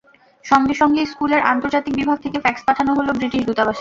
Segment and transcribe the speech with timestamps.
[0.45, 3.69] সঙ্গে সঙ্গে স্কুলের আন্তর্জাতিক বিভাগ থেকে ফ্যাক্স পাঠানো হলো ব্রিটিশ দূতাবাসে।